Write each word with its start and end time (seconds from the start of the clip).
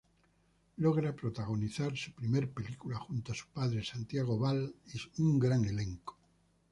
Logra 0.77 1.15
protagonizar 1.15 1.95
su 1.95 2.11
primer 2.13 2.49
película 2.51 2.97
junto 2.97 3.33
a 3.33 3.35
su 3.35 3.45
padre, 3.49 3.83
Santiago 3.85 4.35
Bal 4.39 4.73
y 5.17 5.37
gran 5.39 5.63
elenco. 5.63 6.17